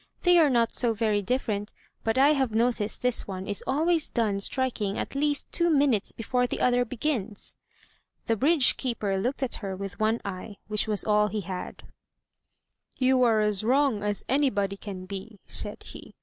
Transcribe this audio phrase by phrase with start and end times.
[0.23, 4.09] They are not so very differ ent, but I have noticed this one is always
[4.09, 7.55] done striking at least two minutes before the other begins."
[8.25, 11.83] The bridge keeper looked at her with one eye, which was all he had.
[11.83, 16.15] a63 M Y BOOK HOUSE "You are as wrong as anybody can be," said he.